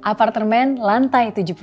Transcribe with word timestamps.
Apartemen 0.00 0.80
lantai 0.80 1.28
72. 1.30 1.60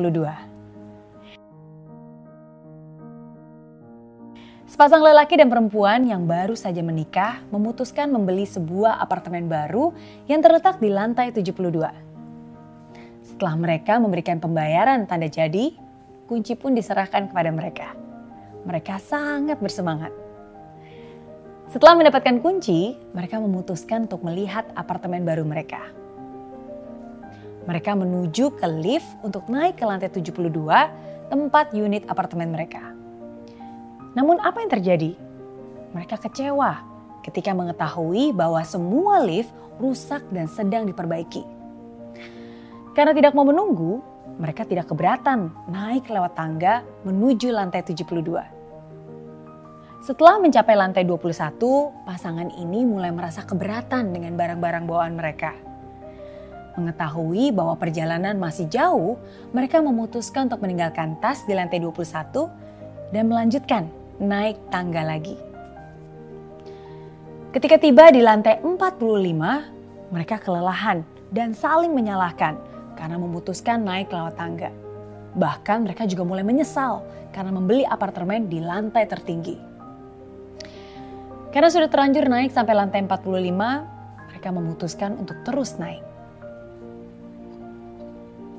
Sepasang 4.69 5.01
lelaki 5.01 5.42
dan 5.42 5.49
perempuan 5.49 6.05
yang 6.05 6.29
baru 6.29 6.53
saja 6.53 6.85
menikah 6.85 7.41
memutuskan 7.49 8.13
membeli 8.13 8.46
sebuah 8.46 9.01
apartemen 9.01 9.49
baru 9.49 9.89
yang 10.29 10.46
terletak 10.46 10.78
di 10.78 10.94
lantai 10.94 11.33
72. 11.33 11.89
Setelah 13.25 13.55
mereka 13.57 13.97
memberikan 13.97 14.37
pembayaran 14.37 15.09
tanda 15.09 15.25
jadi, 15.25 15.73
kunci 16.30 16.53
pun 16.53 16.77
diserahkan 16.77 17.34
kepada 17.34 17.49
mereka. 17.49 17.98
Mereka 18.70 19.02
sangat 19.02 19.57
bersemangat. 19.57 20.27
Setelah 21.67 21.99
mendapatkan 21.99 22.39
kunci, 22.39 22.95
mereka 23.12 23.44
memutuskan 23.44 24.07
untuk 24.07 24.23
melihat 24.23 24.63
apartemen 24.80 25.27
baru 25.27 25.44
mereka. 25.44 25.84
Mereka 27.67 27.91
menuju 27.91 28.55
ke 28.55 28.63
lift 28.71 29.20
untuk 29.20 29.52
naik 29.52 29.76
ke 29.76 29.84
lantai 29.84 30.07
72, 30.07 30.48
tempat 31.27 31.76
unit 31.76 32.07
apartemen 32.07 32.55
mereka. 32.55 32.80
Namun 34.16 34.40
apa 34.40 34.63
yang 34.63 34.71
terjadi? 34.71 35.12
Mereka 35.91 36.16
kecewa 36.23 36.80
ketika 37.27 37.52
mengetahui 37.52 38.31
bahwa 38.31 38.63
semua 38.63 39.20
lift 39.27 39.52
rusak 39.76 40.23
dan 40.31 40.48
sedang 40.48 40.88
diperbaiki. 40.88 41.43
Karena 42.95 43.12
tidak 43.12 43.35
mau 43.35 43.43
menunggu, 43.43 43.99
mereka 44.40 44.63
tidak 44.63 44.88
keberatan 44.88 45.52
naik 45.68 46.07
lewat 46.07 46.31
tangga 46.31 46.88
menuju 47.04 47.52
lantai 47.52 47.84
72. 47.84 48.57
Setelah 49.98 50.38
mencapai 50.38 50.78
lantai 50.78 51.10
21, 51.10 51.58
pasangan 52.05 52.54
ini 52.54 52.85
mulai 52.85 53.10
merasa 53.10 53.41
keberatan 53.41 54.13
dengan 54.13 54.38
barang-barang 54.38 54.85
bawaan 54.85 55.18
mereka. 55.18 55.58
Mengetahui 56.77 57.49
bahwa 57.49 57.74
perjalanan 57.82 58.38
masih 58.38 58.70
jauh, 58.70 59.18
mereka 59.49 59.82
memutuskan 59.82 60.46
untuk 60.54 60.62
meninggalkan 60.62 61.18
tas 61.18 61.41
di 61.49 61.58
lantai 61.58 61.82
21 61.82 62.05
dan 63.10 63.26
melanjutkan 63.26 63.90
naik 64.21 64.61
tangga 64.69 65.02
lagi. 65.02 65.33
Ketika 67.49 67.81
tiba 67.81 68.14
di 68.14 68.21
lantai 68.21 68.61
45, 68.61 70.14
mereka 70.14 70.38
kelelahan 70.38 71.02
dan 71.33 71.58
saling 71.58 71.97
menyalahkan 71.97 72.53
karena 72.93 73.17
memutuskan 73.17 73.81
naik 73.81 74.14
lewat 74.14 74.38
tangga. 74.38 74.69
Bahkan 75.33 75.89
mereka 75.89 76.05
juga 76.05 76.21
mulai 76.21 76.45
menyesal 76.45 77.02
karena 77.33 77.49
membeli 77.49 77.81
apartemen 77.81 78.45
di 78.45 78.61
lantai 78.61 79.09
tertinggi. 79.09 79.77
Karena 81.58 81.73
sudah 81.73 81.89
terlanjur 81.89 82.30
naik 82.30 82.53
sampai 82.53 82.77
lantai 82.77 83.02
45, 83.02 83.33
mereka 84.30 84.50
memutuskan 84.53 85.17
untuk 85.17 85.41
terus 85.41 85.73
naik. 85.81 86.05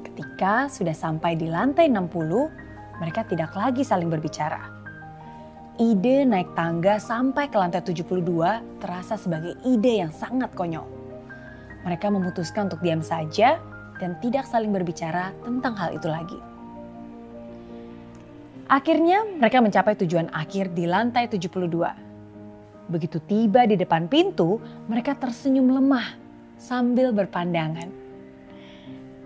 Ketika 0.02 0.66
sudah 0.66 0.90
sampai 0.98 1.38
di 1.38 1.46
lantai 1.46 1.86
60, 1.86 2.98
mereka 2.98 3.22
tidak 3.22 3.54
lagi 3.54 3.86
saling 3.86 4.10
berbicara. 4.10 4.66
Ide 5.78 6.26
naik 6.26 6.58
tangga 6.58 6.98
sampai 6.98 7.46
ke 7.46 7.54
lantai 7.54 7.86
72 7.86 8.82
terasa 8.82 9.14
sebagai 9.14 9.54
ide 9.62 10.02
yang 10.02 10.10
sangat 10.10 10.50
konyol. 10.58 10.90
Mereka 11.86 12.10
memutuskan 12.10 12.66
untuk 12.66 12.82
diam 12.82 12.98
saja 12.98 13.62
dan 14.02 14.18
tidak 14.18 14.42
saling 14.50 14.74
berbicara 14.74 15.30
tentang 15.46 15.78
hal 15.78 15.94
itu 15.94 16.10
lagi. 16.10 16.40
Akhirnya 18.66 19.22
mereka 19.22 19.62
mencapai 19.62 19.94
tujuan 20.02 20.34
akhir 20.34 20.74
di 20.74 20.90
lantai 20.90 21.30
72. 21.30 22.07
Begitu 22.88 23.20
tiba 23.28 23.68
di 23.68 23.76
depan 23.76 24.08
pintu, 24.08 24.56
mereka 24.88 25.12
tersenyum 25.12 25.68
lemah 25.68 26.16
sambil 26.56 27.12
berpandangan. 27.12 27.92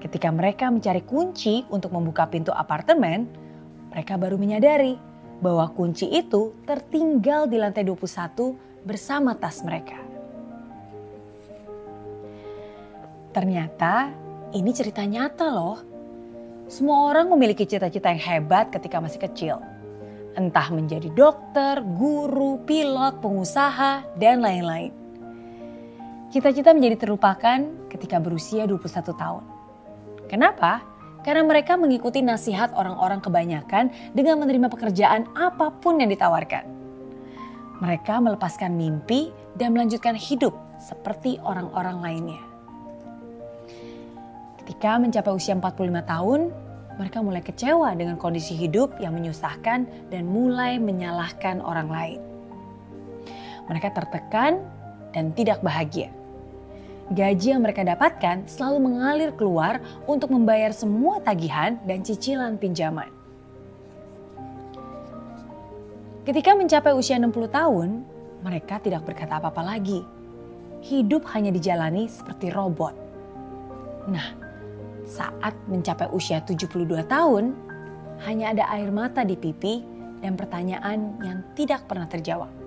Ketika 0.02 0.34
mereka 0.34 0.66
mencari 0.66 1.06
kunci 1.06 1.62
untuk 1.70 1.94
membuka 1.94 2.26
pintu 2.26 2.50
apartemen, 2.50 3.30
mereka 3.94 4.18
baru 4.18 4.34
menyadari 4.34 4.98
bahwa 5.38 5.70
kunci 5.70 6.10
itu 6.10 6.58
tertinggal 6.66 7.46
di 7.46 7.62
lantai 7.62 7.86
21 7.86 8.82
bersama 8.82 9.38
tas 9.38 9.62
mereka. 9.62 9.98
Ternyata 13.30 14.10
ini 14.52 14.70
cerita 14.74 15.06
nyata 15.06 15.46
loh. 15.54 15.78
Semua 16.66 17.14
orang 17.14 17.30
memiliki 17.30 17.62
cita-cita 17.62 18.10
yang 18.10 18.22
hebat 18.22 18.74
ketika 18.74 18.98
masih 18.98 19.22
kecil. 19.22 19.56
Entah 20.32 20.72
menjadi 20.72 21.12
dokter, 21.12 21.84
guru, 21.84 22.65
pilot, 22.65 23.20
pengusaha, 23.20 24.16
dan 24.16 24.41
lain-lain. 24.41 24.93
Cita-cita 26.32 26.72
menjadi 26.72 27.04
terlupakan 27.04 27.60
ketika 27.93 28.16
berusia 28.16 28.65
21 28.65 29.12
tahun. 29.12 29.44
Kenapa? 30.32 30.81
Karena 31.20 31.44
mereka 31.44 31.76
mengikuti 31.76 32.25
nasihat 32.25 32.72
orang-orang 32.72 33.20
kebanyakan 33.20 33.93
dengan 34.16 34.41
menerima 34.41 34.72
pekerjaan 34.72 35.28
apa 35.37 35.69
pun 35.69 36.00
yang 36.00 36.09
ditawarkan. 36.09 36.64
Mereka 37.84 38.16
melepaskan 38.25 38.72
mimpi 38.72 39.28
dan 39.60 39.76
melanjutkan 39.76 40.16
hidup 40.16 40.56
seperti 40.81 41.37
orang-orang 41.44 42.00
lainnya. 42.00 42.43
Ketika 44.64 44.97
mencapai 44.97 45.37
usia 45.37 45.53
45 45.53 46.00
tahun, 46.09 46.41
mereka 47.00 47.25
mulai 47.25 47.41
kecewa 47.41 47.92
dengan 47.97 48.20
kondisi 48.20 48.56
hidup 48.56 48.97
yang 49.00 49.16
menyusahkan 49.16 49.86
dan 50.12 50.22
mulai 50.28 50.76
menyalahkan 50.76 51.62
orang 51.64 51.88
lain. 51.88 52.20
Mereka 53.70 53.94
tertekan 53.94 54.60
dan 55.12 55.32
tidak 55.36 55.60
bahagia 55.64 56.12
gaji 57.12 57.52
yang 57.52 57.62
mereka 57.62 57.84
dapatkan 57.84 58.48
selalu 58.48 58.88
mengalir 58.88 59.31
keluar 59.36 59.78
untuk 60.08 60.32
membayar 60.32 60.72
semua 60.72 61.20
tagihan 61.20 61.76
dan 61.84 62.00
cicilan 62.00 62.56
pinjaman. 62.56 63.10
Ketika 66.22 66.54
mencapai 66.54 66.94
usia 66.94 67.19
60 67.19 67.50
tahun, 67.50 67.88
mereka 68.47 68.78
tidak 68.78 69.02
berkata 69.02 69.42
apa-apa 69.42 69.62
lagi. 69.76 70.00
Hidup 70.82 71.26
hanya 71.34 71.50
dijalani 71.50 72.06
seperti 72.06 72.50
robot. 72.54 72.94
Nah, 74.06 74.34
saat 75.06 75.54
mencapai 75.66 76.10
usia 76.14 76.42
72 76.42 77.02
tahun, 77.06 77.52
hanya 78.26 78.54
ada 78.54 78.64
air 78.74 78.90
mata 78.94 79.26
di 79.26 79.34
pipi 79.34 79.82
dan 80.22 80.38
pertanyaan 80.38 81.18
yang 81.22 81.42
tidak 81.58 81.86
pernah 81.90 82.06
terjawab 82.06 82.62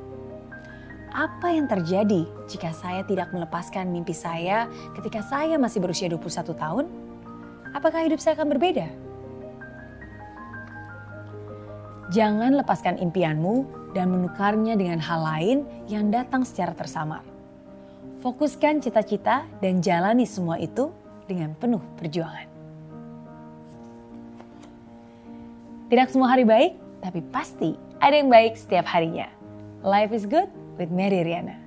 apa 1.16 1.48
yang 1.48 1.66
terjadi 1.72 2.28
jika 2.52 2.76
saya 2.76 3.08
tidak 3.08 3.32
melepaskan 3.32 3.88
mimpi 3.88 4.12
saya 4.12 4.68
ketika 5.00 5.24
saya 5.24 5.56
masih 5.56 5.80
berusia 5.80 6.12
21 6.12 6.52
tahun? 6.52 6.86
Apakah 7.72 8.04
hidup 8.04 8.20
saya 8.20 8.36
akan 8.36 8.52
berbeda? 8.52 8.88
Jangan 12.12 12.60
lepaskan 12.60 13.00
impianmu 13.00 13.66
dan 13.96 14.12
menukarnya 14.12 14.76
dengan 14.76 15.00
hal 15.00 15.24
lain 15.24 15.58
yang 15.88 16.12
datang 16.12 16.44
secara 16.44 16.76
tersamar. 16.76 17.24
Fokuskan 18.20 18.84
cita-cita 18.84 19.48
dan 19.64 19.80
jalani 19.80 20.28
semua 20.28 20.60
itu 20.60 20.92
dengan 21.26 21.58
penuh 21.58 21.82
perjuangan. 21.98 22.48
Tidak 25.90 26.08
semua 26.10 26.34
hari 26.34 26.46
baik, 26.46 26.74
tapi 27.02 27.22
pasti 27.30 27.78
ada 28.02 28.18
yang 28.18 28.30
baik 28.30 28.58
setiap 28.58 28.86
harinya. 28.90 29.30
Life 29.86 30.14
is 30.14 30.26
good 30.26 30.50
with 30.82 30.90
Mary 30.90 31.22
Riana. 31.22 31.65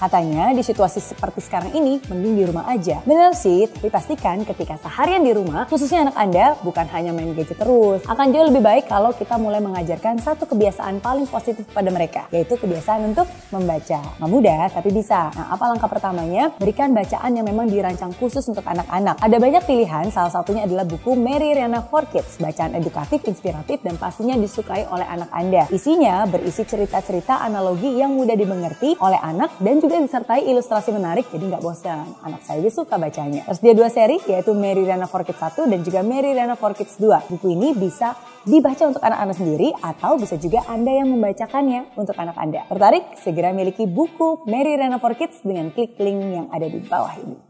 Katanya 0.00 0.56
di 0.56 0.64
situasi 0.64 0.96
seperti 0.96 1.44
sekarang 1.44 1.76
ini 1.76 2.00
mending 2.08 2.34
di 2.40 2.44
rumah 2.48 2.64
aja. 2.72 3.04
Benar 3.04 3.36
sih, 3.36 3.68
tapi 3.68 3.92
pastikan 3.92 4.40
ketika 4.48 4.80
seharian 4.80 5.20
di 5.20 5.36
rumah, 5.36 5.68
khususnya 5.68 6.08
anak 6.08 6.16
Anda 6.16 6.56
bukan 6.64 6.88
hanya 6.96 7.12
main 7.12 7.36
gadget 7.36 7.60
terus. 7.60 8.00
Akan 8.08 8.32
jauh 8.32 8.48
lebih 8.48 8.64
baik 8.64 8.88
kalau 8.88 9.12
kita 9.12 9.36
mulai 9.36 9.60
mengajarkan 9.60 10.16
satu 10.24 10.48
kebiasaan 10.48 11.04
paling 11.04 11.28
positif 11.28 11.68
pada 11.68 11.92
mereka, 11.92 12.24
yaitu 12.32 12.56
kebiasaan 12.56 13.12
untuk 13.12 13.28
membaca. 13.52 14.00
Nggak 14.16 14.30
mudah, 14.32 14.62
tapi 14.72 14.88
bisa. 14.88 15.28
Nah, 15.36 15.52
apa 15.52 15.68
langkah 15.68 15.92
pertamanya? 15.92 16.48
Berikan 16.56 16.96
bacaan 16.96 17.36
yang 17.36 17.44
memang 17.44 17.68
dirancang 17.68 18.16
khusus 18.16 18.48
untuk 18.48 18.64
anak-anak. 18.64 19.20
Ada 19.20 19.36
banyak 19.36 19.68
pilihan, 19.68 20.08
salah 20.08 20.32
satunya 20.32 20.64
adalah 20.64 20.88
buku 20.88 21.12
Mary 21.12 21.52
Riana 21.52 21.84
for 21.84 22.08
Kids, 22.08 22.40
bacaan 22.40 22.72
edukatif, 22.72 23.20
inspiratif, 23.28 23.84
dan 23.84 24.00
pastinya 24.00 24.32
disukai 24.40 24.88
oleh 24.88 25.04
anak 25.04 25.28
Anda. 25.28 25.68
Isinya 25.68 26.24
berisi 26.24 26.64
cerita-cerita 26.64 27.44
analogi 27.44 28.00
yang 28.00 28.16
mudah 28.16 28.32
dimengerti 28.32 28.96
oleh 28.96 29.20
anak 29.20 29.60
dan 29.60 29.76
juga 29.76 29.89
juga 29.90 30.06
disertai 30.06 30.46
ilustrasi 30.46 30.94
menarik 30.94 31.26
jadi 31.34 31.50
nggak 31.50 31.62
bosan. 31.66 32.06
Anak 32.22 32.46
saya 32.46 32.62
juga 32.62 32.70
suka 32.70 32.94
bacanya. 32.94 33.42
Tersedia 33.42 33.74
dua 33.74 33.90
seri 33.90 34.22
yaitu 34.30 34.54
Mary 34.54 34.86
Riana 34.86 35.10
for 35.10 35.26
Kids 35.26 35.42
1 35.42 35.66
dan 35.66 35.82
juga 35.82 36.06
Mary 36.06 36.30
Riana 36.30 36.54
for 36.54 36.70
Kids 36.78 36.94
2. 37.02 37.26
Buku 37.26 37.50
ini 37.50 37.74
bisa 37.74 38.14
dibaca 38.46 38.86
untuk 38.86 39.02
anak-anak 39.02 39.34
sendiri 39.34 39.74
atau 39.82 40.14
bisa 40.14 40.38
juga 40.38 40.62
Anda 40.70 40.94
yang 40.94 41.10
membacakannya 41.10 41.98
untuk 41.98 42.14
anak 42.14 42.38
Anda. 42.38 42.70
Tertarik? 42.70 43.18
Segera 43.18 43.50
miliki 43.50 43.90
buku 43.90 44.46
Mary 44.46 44.78
Riana 44.78 45.02
for 45.02 45.18
Kids 45.18 45.42
dengan 45.42 45.74
klik 45.74 45.98
link 45.98 46.22
yang 46.22 46.46
ada 46.54 46.70
di 46.70 46.78
bawah 46.86 47.18
ini. 47.18 47.49